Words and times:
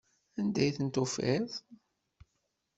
Anda 0.39 0.61
i 0.67 0.71
ten-tufiḍ? 0.75 1.49